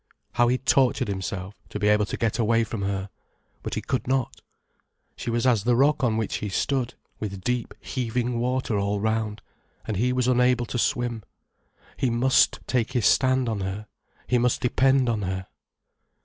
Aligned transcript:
How 0.31 0.47
he 0.47 0.57
tortured 0.57 1.07
himself, 1.09 1.53
to 1.69 1.77
be 1.77 1.87
able 1.87 2.07
to 2.07 2.17
get 2.17 2.39
away 2.39 2.63
from 2.63 2.81
her. 2.81 3.11
But 3.61 3.75
he 3.75 3.81
could 3.83 4.07
not. 4.07 4.41
She 5.15 5.29
was 5.29 5.45
as 5.45 5.63
the 5.63 5.75
rock 5.75 6.03
on 6.03 6.17
which 6.17 6.37
he 6.37 6.49
stood, 6.49 6.95
with 7.19 7.43
deep, 7.43 7.75
heaving 7.79 8.39
water 8.39 8.79
all 8.79 8.99
round, 8.99 9.43
and 9.85 9.95
he 9.97 10.11
was 10.11 10.27
unable 10.27 10.65
to 10.65 10.79
swim. 10.79 11.21
He 11.97 12.09
must 12.09 12.61
take 12.65 12.93
his 12.93 13.05
stand 13.05 13.47
on 13.47 13.59
her, 13.59 13.85
he 14.25 14.39
must 14.39 14.59
depend 14.59 15.07
on 15.07 15.21
her. 15.21 15.45